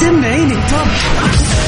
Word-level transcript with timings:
سمعيني 0.00 0.54
التوب. 0.54 1.67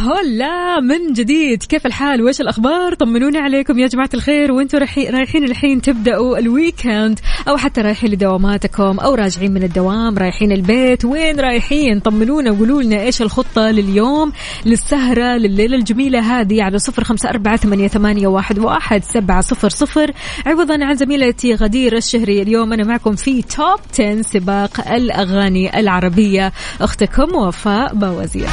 هلا 0.00 0.80
من 0.80 1.12
جديد. 1.12 1.62
كيف 1.62 1.86
الحال؟ 1.86 2.22
وإيش 2.22 2.40
الأخبار؟ 2.40 2.94
طمنوني 2.94 3.38
عليكم 3.38 3.78
يا 3.78 3.86
جماعة 3.86 4.08
الخير. 4.14 4.52
وأنتم 4.52 4.78
رايحين 4.78 5.14
رايحين 5.14 5.44
الحين 5.44 5.82
تبدأوا 5.82 6.38
ال 6.38 6.48
weekend 6.48 7.20
أو 7.48 7.56
حتى 7.56 7.80
رايحين 7.80 8.10
لدواماتكم 8.10 8.98
أو 9.00 9.14
راجعين 9.14 9.52
من 9.52 9.62
الدوام 9.62 10.18
رايحين 10.18 10.52
البيت. 10.52 11.04
وين 11.04 11.40
رايحين؟ 11.40 12.00
طمنونا 12.00 12.50
وقولوا 12.50 12.82
لنا 12.82 13.02
إيش 13.02 13.22
الخطة 13.22 13.70
لليوم 13.70 14.32
للسهرة 14.66 15.36
لليله 15.36 15.76
الجميلة 15.76 16.40
هذه 16.40 16.62
على 16.62 16.78
صفر 16.78 17.04
خمسة 17.04 17.28
أربعة 17.28 17.56
ثمانيه, 17.56 17.88
ثمانية 17.88 18.26
واحد, 18.26 18.58
واحد 18.58 19.04
سبعة 19.04 19.40
صفر 19.40 19.68
صفر. 19.68 20.12
عوضا 20.46 20.84
عن 20.84 20.96
زميلتي 20.96 21.54
غدير 21.54 21.96
الشهري 21.96 22.42
اليوم 22.42 22.72
أنا 22.72 22.84
معكم 22.84 23.16
في 23.16 23.42
توب 23.42 23.80
10 23.92 24.22
سباق 24.22 24.92
الأغاني 24.92 25.80
العربية. 25.80 26.52
أختكم 26.80 27.34
وفاء 27.34 27.94
باوزير. 27.94 28.48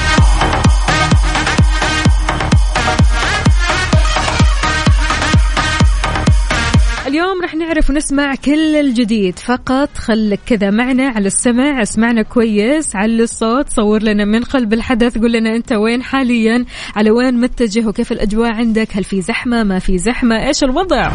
نعرف 7.68 7.90
ونسمع 7.90 8.36
كل 8.36 8.76
الجديد. 8.76 9.40
فقط 9.40 9.90
خلك 9.98 10.40
كذا 10.46 10.70
معنا 10.70 11.08
على 11.08 11.28
السمع 11.28 11.82
اسمعنا 11.82 12.22
كويس. 12.22 12.96
علي 12.96 13.24
الصوت. 13.24 13.70
صور 13.70 14.04
لنا 14.04 14.26
من 14.26 14.44
قلب 14.44 14.74
الحدث. 14.74 15.18
قول 15.18 15.32
لنا 15.32 15.56
أنت 15.56 15.72
وين 15.72 16.04
حاليا؟ 16.04 16.66
على 16.96 17.12
وين 17.12 17.42
متجه؟ 17.42 17.88
وكيف 17.88 18.12
الأجواء 18.12 18.52
عندك؟ 18.52 18.88
هل 18.92 19.04
في 19.04 19.22
زحمة؟ 19.22 19.64
ما 19.64 19.80
في 19.80 19.98
زحمة؟ 19.98 20.48
إيش 20.48 20.64
الوضع؟ 20.64 21.12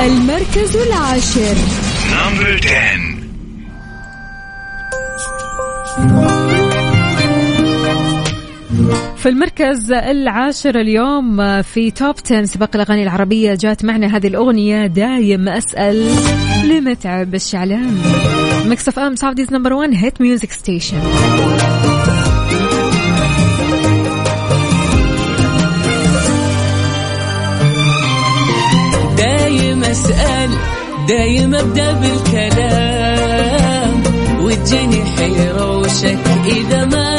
المركز 0.00 0.76
العاشر. 0.76 1.56
نمبر 2.12 2.60
10 5.98 6.39
في 9.20 9.28
المركز 9.28 9.92
العاشر 9.92 10.80
اليوم 10.80 11.62
في 11.62 11.90
توب 11.90 12.14
10 12.24 12.44
سباق 12.44 12.70
الأغاني 12.74 13.02
العربية 13.02 13.54
جات 13.54 13.84
معنا 13.84 14.16
هذه 14.16 14.26
الأغنية 14.26 14.86
دايم 14.86 15.48
أسأل 15.48 16.10
لمتعب 16.64 17.34
الشعلان. 17.34 17.98
Mix 18.66 18.88
FM 18.88 19.16
Saudi's 19.16 19.52
number 19.52 19.72
1 19.72 19.90
hit 19.94 20.20
music 20.20 20.52
station 20.52 21.00
دايم 29.16 29.84
أسأل 29.84 30.50
دايم 31.08 31.54
أبدأ 31.54 31.92
بالكلام. 31.92 33.50
وتجيني 34.40 35.04
حيرة 35.04 35.78
وشك 35.78 36.18
إذا 36.46 36.84
ما 36.84 37.09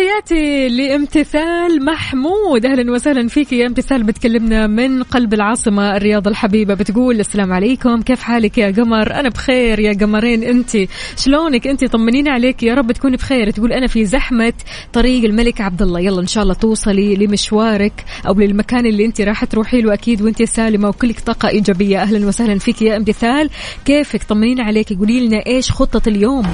تحياتي 0.00 0.68
لامتثال 0.68 1.84
محمود. 1.84 2.66
أهلا 2.66 2.92
وسهلا 2.92 3.28
فيك 3.28 3.52
يا 3.52 3.66
امتثال. 3.66 4.02
بتكلمنا 4.02 4.66
من 4.66 5.02
قلب 5.02 5.34
العاصمة 5.34 5.96
الرياض 5.96 6.28
الحبيبة. 6.28 6.74
بتقول 6.74 7.20
السلام 7.20 7.52
عليكم. 7.52 8.02
كيف 8.02 8.22
حالك 8.22 8.58
يا 8.58 8.70
قمر؟ 8.70 9.14
أنا 9.14 9.28
بخير 9.28 9.80
يا 9.80 9.92
قمرين. 9.92 10.42
أنت 10.42 10.70
شلونك؟ 11.16 11.66
أنت 11.66 11.84
طمنينا 11.84 12.30
عليك. 12.30 12.62
يا 12.62 12.74
رب 12.74 12.92
تكوني 12.92 13.16
بخير. 13.16 13.50
تقول 13.50 13.72
أنا 13.72 13.86
في 13.86 14.04
زحمة 14.04 14.52
طريق 14.92 15.24
الملك 15.24 15.60
عبد 15.60 15.82
الله. 15.82 16.00
يلا 16.00 16.20
إن 16.20 16.26
شاء 16.26 16.42
الله 16.42 16.54
توصلي 16.54 17.14
لمشوارك 17.14 18.04
أو 18.26 18.34
للمكان 18.34 18.86
اللي 18.86 19.04
أنت 19.04 19.20
راح 19.20 19.44
تروحي 19.44 19.80
له. 19.80 19.94
أكيد 19.94 20.22
وأنت 20.22 20.42
سالمة 20.42 20.88
وكلك 20.88 21.20
طاقة 21.20 21.48
إيجابية. 21.48 22.02
أهلا 22.02 22.26
وسهلا 22.26 22.58
فيك 22.58 22.82
يا 22.82 22.96
امتثال. 22.96 23.50
كيفك؟ 23.84 24.22
طمنينا 24.22 24.64
عليك. 24.64 24.92
قولي 24.92 25.26
لنا 25.26 25.46
إيش 25.46 25.72
خطة 25.72 26.08
اليوم؟ 26.08 26.46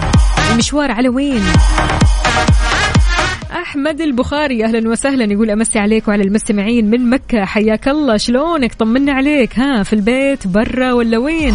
المشوار 0.52 0.90
على 0.90 1.08
وين؟ 1.08 1.42
أحمد 3.76 4.00
البخاري. 4.00 4.64
أهلا 4.64 4.88
وسهلا. 4.88 5.32
يقول 5.32 5.50
أمسي 5.50 5.78
عليك 5.78 6.08
وعلى 6.08 6.22
المستمعين 6.22 6.90
من 6.90 7.10
مكة. 7.10 7.44
حياك 7.44 7.88
الله. 7.88 8.16
شلونك؟ 8.16 8.74
طمنا 8.74 9.12
عليك. 9.12 9.58
ها 9.58 9.82
في 9.82 9.92
البيت 9.92 10.46
برا 10.46 10.92
ولا 10.92 11.18
وين؟ 11.18 11.54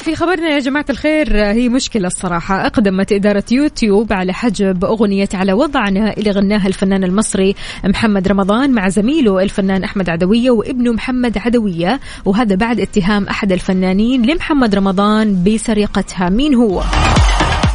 في 0.00 0.16
خبرنا 0.16 0.48
يا 0.48 0.58
جماعة 0.58 0.84
الخير 0.90 1.36
هي 1.36 1.68
مشكلة 1.68 2.06
الصراحة. 2.06 2.66
أقدمت 2.66 3.12
إدارة 3.12 3.44
يوتيوب 3.52 4.12
على 4.12 4.32
حجب 4.32 4.84
أغنية 4.84 5.28
على 5.34 5.52
وضعنا 5.52 6.16
اللي 6.16 6.30
غناها 6.30 6.66
الفنان 6.66 7.04
المصري 7.04 7.54
محمد 7.84 8.28
رمضان 8.28 8.70
مع 8.70 8.88
زميله 8.88 9.42
الفنان 9.42 9.84
أحمد 9.84 10.10
عدوية 10.10 10.50
وابنه 10.50 10.92
محمد 10.92 11.38
عدوية. 11.38 12.00
وهذا 12.24 12.54
بعد 12.54 12.80
اتهام 12.80 13.24
أحد 13.24 13.52
الفنانين 13.52 14.26
لمحمد 14.26 14.74
رمضان 14.74 15.44
بسرقتها. 15.44 16.28
مين 16.28 16.54
هو؟ 16.54 16.82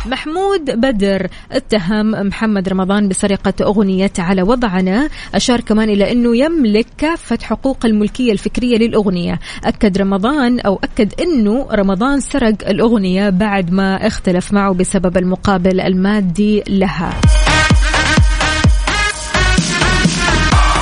محمود 0.08 0.66
بدر. 0.66 1.28
اتهم 1.52 2.12
محمد 2.28 2.70
رمضان 2.70 3.10
بسرقة 3.10 3.54
أغنية 3.66 4.12
على 4.20 4.42
وضعنا. 4.42 5.10
أشار 5.34 5.62
كمان 5.62 5.90
إلى 5.90 6.12
أنه 6.12 6.38
يملك 6.38 6.88
كافة 6.98 7.38
حقوق 7.42 7.86
الملكية 7.86 8.32
الفكرية 8.32 8.78
للأغنية. 8.78 9.40
أكد 9.66 9.98
رمضان 9.98 10.60
أو 10.60 10.80
أكد 10.84 11.14
أنه 11.22 11.68
رمضان 11.72 12.20
سرق 12.20 12.70
الأغنية 12.70 13.30
بعد 13.30 13.72
ما 13.72 14.08
اختلف 14.08 14.54
معه 14.54 14.74
بسبب 14.74 15.18
المقابل 15.18 15.82
المادي 15.82 16.64
لها. 16.70 17.14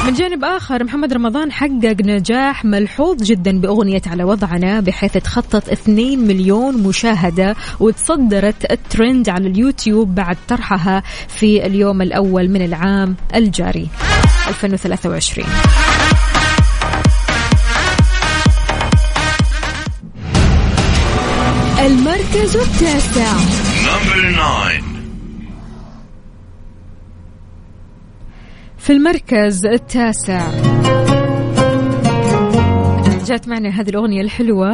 من 0.06 0.14
جانب 0.14 0.44
آخر 0.44 0.84
محمد 0.84 1.14
رمضان 1.14 1.52
حقق 1.52 1.96
نجاح 2.02 2.66
ملحوظ 2.66 3.24
جدا 3.24 3.60
بأغنية 3.60 4.02
على 4.08 4.24
وضعنا 4.24 4.80
بحيث 4.80 5.18
تخطت 5.18 5.70
2 5.70 6.20
مليون 6.20 6.84
مشاهدة 6.84 7.56
وتصدرت 7.80 8.72
الترند 8.72 9.30
على 9.30 9.48
اليوتيوب 9.48 10.16
بعد 10.16 10.38
طرحها 10.48 11.04
في 11.28 11.66
اليوم 11.66 12.02
الأول 12.02 12.50
من 12.50 12.66
العام 12.66 13.16
الجاري 13.36 13.88
2023 14.48 15.48
المركز 21.80 22.56
التاسع. 22.56 23.34
في 28.84 28.94
المركز 28.94 29.66
التاسع. 29.66 30.52
جات 33.26 33.48
معنا 33.48 33.70
هذه 33.70 33.90
الأغنية 33.90 34.22
الحلوة 34.22 34.70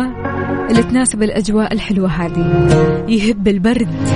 اللي 0.69 0.83
تناسب 0.83 1.23
الأجواء 1.23 1.73
الحلوة 1.73 2.09
هذه. 2.09 2.67
يهب 3.09 3.47
البرد. 3.47 4.07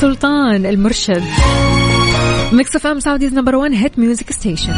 سلطان 0.00 0.66
المرشد. 0.66 1.22
Mix 2.52 2.76
FM 2.76 3.00
Saudi's 3.00 3.34
number 3.34 3.56
1 3.56 3.72
hit 3.74 3.98
music 3.98 4.32
station 4.32 4.72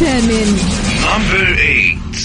الثامن. 0.00 0.50
Number 1.04 1.46
eight. 1.72 2.16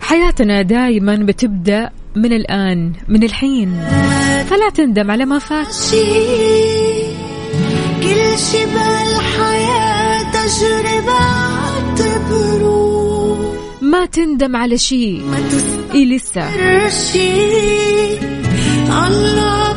حياتنا 0.00 0.62
دائما 0.62 1.16
بتبدأ 1.16 1.90
من 2.16 2.32
الآن 2.32 2.92
من 3.08 3.22
الحين. 3.22 3.80
فلا 4.50 4.70
تندم 4.74 5.10
على 5.10 5.24
ما 5.24 5.38
فات. 5.38 5.66
كل 8.02 8.38
شي 8.38 8.64
بالحياة 8.64 10.32
تجربة 10.32 11.28
ما 13.82 14.06
تندم 14.06 14.56
على 14.56 14.78
شيء 14.78 15.22
ما 15.30 15.38
إيه 15.94 16.04
لسه. 16.04 16.48
الله 19.06 19.67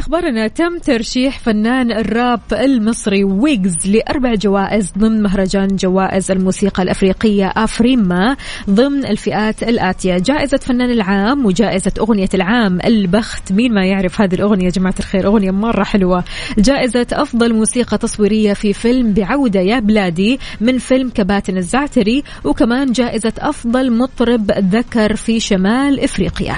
أخبارنا 0.00 0.48
تم 0.48 0.78
ترشيح 0.78 1.38
فنان 1.38 1.92
الراب 1.92 2.40
المصري 2.52 3.24
ويجز 3.24 3.76
لأربع 3.86 4.34
جوائز 4.34 4.92
ضمن 4.98 5.22
مهرجان 5.22 5.76
جوائز 5.76 6.30
الموسيقى 6.30 6.82
الأفريقية 6.82 7.52
أفريما 7.56 8.36
ضمن 8.70 9.06
الفئات 9.06 9.62
الآتية. 9.62 10.18
جائزة 10.18 10.56
فنان 10.56 10.90
العام 10.90 11.46
وجائزة 11.46 11.92
أغنية 11.98 12.28
العام 12.34 12.78
البخت. 12.84 13.52
مين 13.52 13.74
ما 13.74 13.84
يعرف 13.84 14.20
هذه 14.20 14.34
الأغنية 14.34 14.64
يا 14.64 14.70
جماعة 14.70 14.94
الخير؟ 14.98 15.26
أغنية 15.26 15.50
مرة 15.50 15.84
حلوة. 15.84 16.24
جائزة 16.58 17.06
أفضل 17.12 17.54
موسيقى 17.54 17.98
تصويرية 17.98 18.52
في 18.52 18.72
فيلم 18.72 19.12
بعودة 19.12 19.60
يا 19.60 19.80
بلادي 19.80 20.38
من 20.60 20.78
فيلم 20.78 21.10
كباتن 21.10 21.56
الزعتري 21.56 22.22
وكمان 22.44 22.92
جائزة 22.92 23.32
أفضل 23.38 23.92
مطرب 23.92 24.50
ذكر 24.50 25.16
في 25.16 25.40
شمال 25.40 26.00
إفريقيا. 26.00 26.56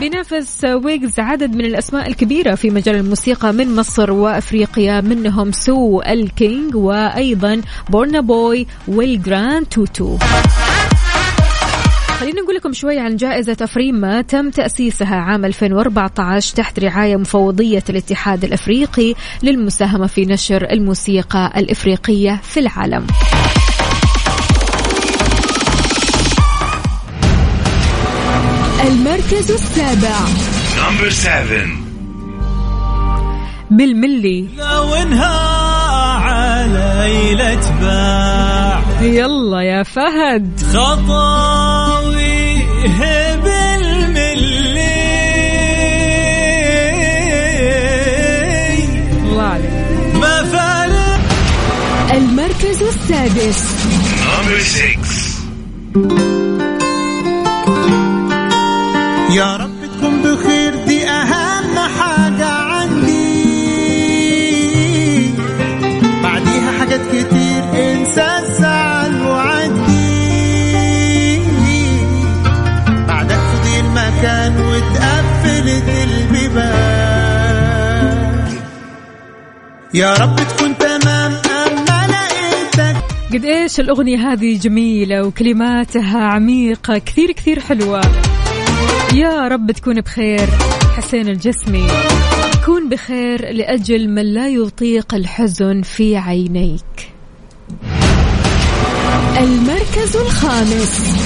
بينافس 0.00 0.64
ويجز 0.64 1.20
عدد 1.20 1.54
من 1.54 1.64
الأسماء 1.64 2.08
الكبيرة 2.08 2.54
في 2.54 2.70
مجال 2.70 2.96
الموسيقى 2.96 3.52
من 3.52 3.76
مصر 3.76 4.12
وأفريقيا 4.12 5.00
منهم 5.00 5.52
سولكينج 5.52 6.74
وأيضا 6.74 7.60
بورنا 7.88 8.20
بوي 8.20 8.66
والجراندي 8.88 9.66
توتو. 9.66 10.18
خلينا 12.20 12.42
نقول 12.42 12.54
لكم 12.54 12.72
شوي 12.72 12.98
عن 12.98 13.16
جائزة 13.16 13.56
أفريما 13.60 14.22
تم 14.22 14.50
تأسيسها 14.50 15.16
عام 15.16 15.44
2014 15.44 16.56
تحت 16.56 16.78
رعاية 16.78 17.16
مفوضية 17.16 17.84
الاتحاد 17.90 18.44
الأفريقي 18.44 19.14
للمساهمة 19.42 20.06
في 20.06 20.24
نشر 20.26 20.70
الموسيقى 20.70 21.52
الإفريقية 21.56 22.40
في 22.42 22.60
العالم. 22.60 23.06
المركز 28.86 29.50
السابع. 29.50 30.16
Number 30.76 31.10
seven. 31.10 31.68
بالملي. 33.70 34.48
لو 34.58 34.94
انها 34.94 35.38
علي 36.16 37.56
تباع 37.56 38.82
يلا 39.00 39.60
يا 39.60 39.82
فهد. 39.82 40.60
خطاوي 40.72 42.54
بالملي. 43.44 44.90
الله 49.24 49.42
عليك. 49.42 49.70
ما 50.14 50.42
فارق 50.42 51.20
المركز 52.14 52.82
السادس. 52.82 53.64
Number 54.24 54.60
six. 54.60 55.30
يا 59.30 59.56
رب 59.56 59.70
تكون 59.96 60.22
بخير 60.22 60.84
دي 60.86 61.08
أهم 61.08 61.78
حاجة 61.98 62.46
عندي. 62.46 63.20
بعديها 66.22 66.78
حاجات 66.78 67.00
كتير 67.00 67.62
انسى 67.74 68.38
الزعل 68.42 69.22
وعدي 69.22 70.20
بعدك 73.08 73.38
فضي 73.38 73.80
المكان 73.80 74.56
واتقفلت 74.56 75.88
البيبان. 75.88 77.00
يا 79.94 80.14
رب 80.14 80.36
تكون 80.36 80.78
تمام 80.78 81.32
أما 81.32 82.06
لقيتك. 82.06 82.96
قد 83.32 83.44
إيش 83.44 83.80
الأغنية 83.80 84.32
هذه 84.32 84.58
جميلة 84.58 85.22
وكلماتها 85.22 86.18
عميقة 86.18 86.98
كثير 86.98 87.32
كثير 87.32 87.60
حلوة. 87.60 88.00
يا 89.14 89.48
رب 89.48 89.70
تكون 89.70 90.00
بخير 90.00 90.48
حسين 90.96 91.28
الجسمي. 91.28 91.86
كون 92.66 92.88
بخير 92.88 93.52
لأجل 93.52 94.08
من 94.08 94.34
لا 94.34 94.48
يطيق 94.48 95.14
الحزن 95.14 95.82
في 95.82 96.16
عينيك. 96.16 97.12
المركز 99.38 100.16
الخامس. 100.16 101.16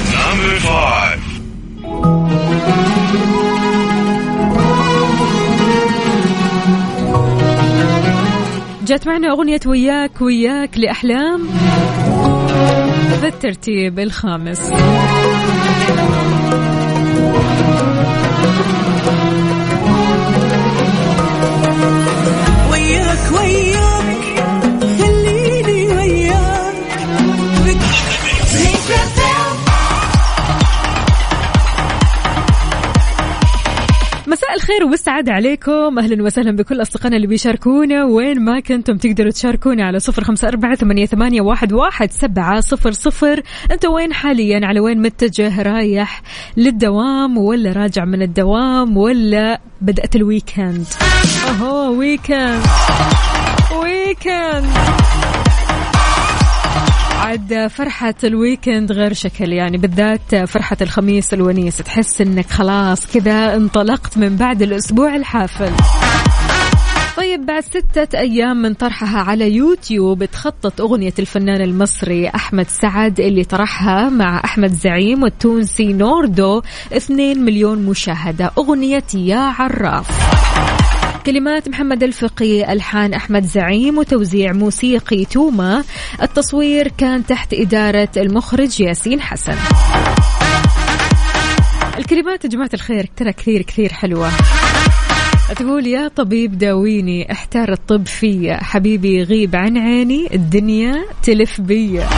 جات 8.86 9.06
معنا 9.06 9.30
أغنية 9.30 9.60
وياك 9.66 10.20
وياك 10.20 10.78
لأحلام. 10.78 11.48
في 13.20 13.26
الترتيب 13.26 13.98
الخامس. 13.98 14.70
وياك 22.70 23.32
وياك 23.32 23.63
الخير 34.54 34.84
والسعادة 34.84 35.32
عليكم. 35.32 35.98
أهلا 35.98 36.22
وسهلا 36.22 36.56
بكل 36.56 36.82
أصدقائنا 36.82 37.16
اللي 37.16 37.26
بيشاركونا. 37.26 38.04
وين 38.04 38.44
ما 38.44 38.60
كنتم 38.60 38.96
تقدروا 38.96 39.30
تشاركونا 39.30 39.84
على 39.84 39.98
صفر 40.00 40.24
خمسة 40.24 40.48
أربعة 40.48 40.74
ثمانية, 40.74 41.40
واحد 41.72 42.10
سبعة 42.10 42.60
صفر 42.60 42.92
صفر. 42.92 43.42
أنت 43.72 43.86
وين 43.86 44.12
حاليا؟ 44.12 44.66
على 44.66 44.80
وين 44.80 45.02
متجه؟ 45.02 45.62
رايح 45.62 46.22
للدوام 46.56 47.38
ولا 47.38 47.72
راجع 47.72 48.04
من 48.04 48.22
الدوام 48.22 48.96
ولا 48.96 49.60
بدأت 49.80 50.16
ال 50.16 50.25
weekend 50.25 50.86
أهو 51.48 51.98
weekend 51.98 52.62
weekend 53.82 54.64
عاد 57.14 57.66
فرحة 57.66 58.14
ال 58.24 58.33
weekend 58.33 58.92
غير 58.92 59.12
شكل 59.12 59.52
يعني 59.52 59.78
بالذات 59.78 60.34
فرحة 60.34 60.76
الخميس 60.82 61.34
الونيس 61.34 61.76
تحس 61.76 62.20
إنك 62.20 62.50
خلاص 62.50 63.06
كذا 63.06 63.56
انطلقت 63.56 64.18
من 64.18 64.36
بعد 64.36 64.62
الأسبوع 64.62 65.16
الحافل. 65.16 65.72
طيب 67.16 67.46
بعد 67.46 67.62
ستة 67.62 68.18
أيام 68.18 68.56
من 68.62 68.74
طرحها 68.74 69.22
على 69.22 69.52
يوتيوب 69.52 70.24
تخطط 70.24 70.80
أغنية 70.80 71.14
الفنان 71.18 71.60
المصري 71.60 72.28
أحمد 72.28 72.66
سعد 72.68 73.20
اللي 73.20 73.44
طرحها 73.44 74.08
مع 74.08 74.40
أحمد 74.44 74.72
زعيم 74.72 75.22
والتونسي 75.22 75.92
نوردو 75.92 76.62
2 76.92 77.38
مليون 77.38 77.86
مشاهدة 77.86 78.50
أغنية 78.58 79.04
يا 79.14 79.38
عراف. 79.38 80.10
كلمات 81.26 81.68
محمد 81.68 82.02
الفقي 82.02 82.72
ألحان 82.72 83.14
أحمد 83.14 83.44
زعيم 83.44 83.98
وتوزيع 83.98 84.52
موسيقي 84.52 85.24
توما. 85.24 85.84
التصوير 86.22 86.88
كان 86.98 87.26
تحت 87.26 87.54
إدارة 87.54 88.08
المخرج 88.16 88.80
ياسين 88.80 89.20
حسن. 89.20 89.54
الكلمات 91.98 92.44
يا 92.44 92.48
جماعة 92.50 92.70
الخير 92.74 93.10
ترى 93.16 93.32
كثير 93.32 93.62
كثير 93.62 93.92
حلوة. 93.92 94.30
تقول 95.56 95.86
يا 95.86 96.08
طبيب 96.08 96.58
داويني 96.58 97.32
احتار 97.32 97.72
الطب 97.72 98.06
فيا. 98.06 98.64
حبيبي 98.64 99.18
يغيب 99.18 99.56
عن 99.56 99.78
عيني 99.78 100.34
الدنيا 100.34 101.04
تلف 101.22 101.60
بيا. 101.60 102.08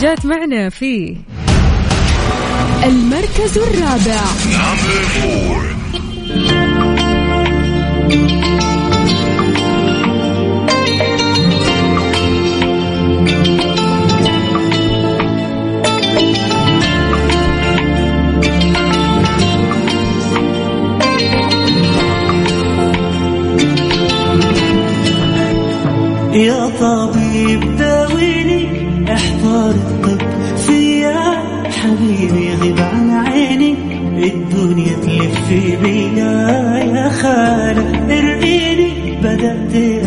جات 0.00 0.26
معنا 0.26 0.68
في 0.68 1.16
المركز 2.84 3.58
الرابع. 3.58 4.20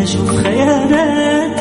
أشوف 0.04 0.36
خيالات 0.36 1.60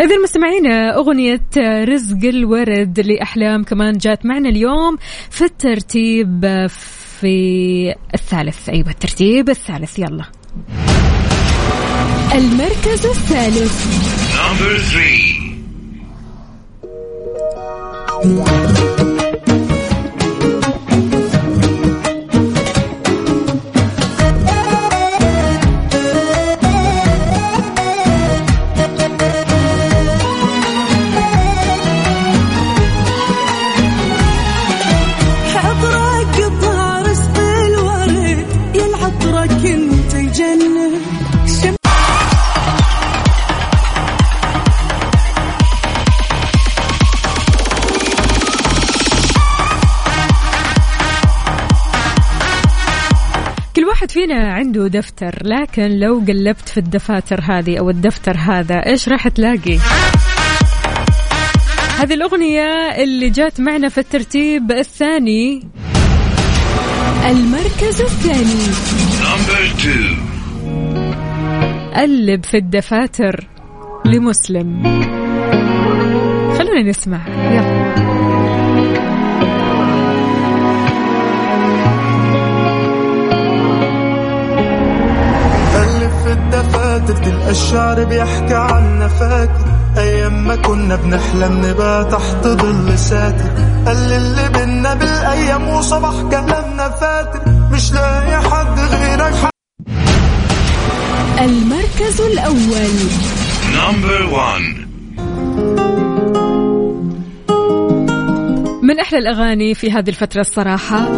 إذا 0.00 0.18
مستمعينا 0.22 0.96
أغنية 0.96 1.40
رزق 1.84 2.24
الورد 2.24 3.00
لأحلام 3.00 3.64
كمان 3.64 3.98
جات 3.98 4.26
معنا 4.26 4.48
اليوم 4.48 4.96
في 5.30 5.44
الترتيب 5.44 6.66
في 7.20 7.94
الثالث. 8.14 8.68
أيوة 8.68 8.90
الترتيب 8.90 9.48
الثالث. 9.48 9.98
يلا. 9.98 10.24
المركز 12.34 13.06
الثالث. 13.06 13.86
حضرك 14.36 14.80
واحد 53.96 54.10
فينا 54.10 54.52
عنده 54.52 54.86
دفتر 54.86 55.38
لكن 55.44 55.98
لو 55.98 56.22
قلبت 56.28 56.68
في 56.68 56.78
الدفاتر 56.78 57.40
هذه 57.42 57.78
أو 57.78 57.90
الدفتر 57.90 58.36
هذا 58.36 58.74
إيش 58.74 59.08
راح 59.08 59.28
تلاقي؟ 59.28 59.78
هذه 61.98 62.14
الأغنية 62.14 62.64
اللي 63.02 63.30
جات 63.30 63.60
معنا 63.60 63.88
في 63.88 63.98
الترتيب 63.98 64.72
الثاني. 64.72 65.62
المركز 67.30 68.00
الثاني. 68.00 68.64
قلب 71.94 72.44
في 72.44 72.56
الدفاتر 72.56 73.48
لمسلم. 74.04 74.82
خلونا 76.58 76.82
نسمع. 76.82 77.20
يلا. 77.28 77.75
تلقى 87.24 87.50
الشعر 87.50 88.04
بيحكي 88.04 88.54
عنا 88.54 89.08
فاكر 89.08 89.64
أيام 89.98 90.44
ما 90.48 90.56
كنا 90.56 90.96
بنحلم 90.96 91.66
نبقى 91.66 92.04
تحت 92.04 92.46
ظل 92.46 92.98
ساتر 92.98 93.50
قال 93.86 94.12
اللي 94.12 94.48
بينا 94.48 94.94
بالأيام 94.94 95.68
وصباح 95.68 96.14
كلامنا 96.30 96.88
فاتر 96.88 97.40
مش 97.72 97.92
لاقي 97.92 98.42
حد 98.50 98.78
غيرك. 98.80 99.34
المركز 101.40 102.20
الأول. 102.20 102.96
من 103.72 103.76
أحلى 109.06 109.18
الأغاني 109.18 109.74
في 109.74 109.90
هذه 109.90 110.08
الفترة 110.08 110.40
الصراحة. 110.40 111.08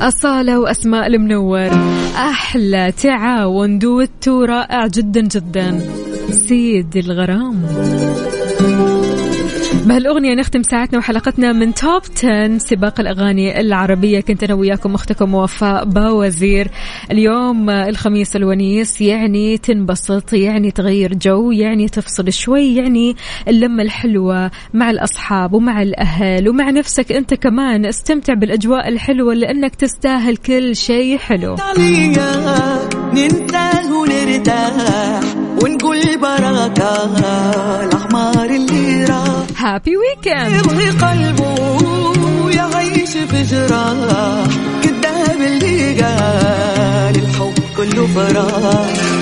أصالة 0.00 0.60
وأسماء 0.60 1.06
المنور 1.06 1.70
أحلى 2.16 2.92
تعاون 2.92 3.78
دويتو 3.78 4.44
رائع 4.44 4.86
جدا 4.86 5.20
جدا. 5.20 5.80
سيد 6.30 6.96
الغرام. 6.96 7.62
بهالأغنية 9.88 10.34
نختم 10.34 10.62
ساعتنا 10.62 10.98
وحلقتنا 10.98 11.52
من 11.52 11.74
Top 11.74 12.02
10 12.16 12.58
سباق 12.58 13.00
الأغاني 13.00 13.60
العربية. 13.60 14.20
كنت 14.20 14.44
أنا 14.44 14.54
وياكم 14.54 14.94
أختكم 14.94 15.34
وفاء 15.34 15.84
باوزير. 15.84 16.70
اليوم 17.10 17.70
الخميس 17.70 18.36
الونيس 18.36 19.00
يعني 19.00 19.58
تنبسط 19.58 20.32
يعني 20.32 20.70
تغير 20.70 21.14
جو 21.14 21.50
يعني 21.50 21.88
تفصل 21.88 22.32
شوي 22.32 22.74
يعني 22.74 23.16
اللمة 23.48 23.82
الحلوة 23.82 24.50
مع 24.74 24.90
الأصحاب 24.90 25.52
ومع 25.52 25.82
الأهل 25.82 26.48
ومع 26.48 26.70
نفسك 26.70 27.12
أنت 27.12 27.34
كمان. 27.34 27.86
استمتع 27.86 28.34
بالأجواء 28.34 28.88
الحلوة 28.88 29.34
لأنك 29.34 29.74
تستاهل 29.74 30.36
كل 30.36 30.76
شيء 30.76 31.18
حلو. 31.18 31.56
ننسى 33.12 33.70
ونرتاح 33.92 35.20
ونقول 35.62 35.96
اللي 35.96 36.16
راح 37.92 38.37
هابي 39.68 39.96
ويكند 39.96 40.54
يبغي 40.54 40.90
قلبه 40.90 41.80
يعيش 42.50 43.10
في 43.10 43.42
جراح 43.42 44.46
كذاب 44.82 45.40
اللي 45.40 46.02
قال 46.02 47.16
الحب 47.16 47.54
كله 47.76 48.06
فراح 48.06 49.17